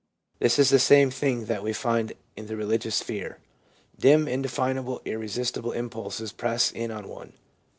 This 0.39 0.57
is 0.57 0.71
the 0.71 0.79
same 0.79 1.11
thing 1.11 1.45
that 1.45 1.61
we 1.61 1.73
find 1.73 2.13
in 2.35 2.47
the 2.47 2.55
religious 2.55 2.95
sphere. 2.95 3.37
Dim, 3.99 4.27
indefinable, 4.27 4.99
irre 5.05 5.25
sistible 5.29 5.75
impulses 5.75 6.31
press 6.31 6.71
in 6.71 6.89
on 6.89 7.07
one. 7.07 7.33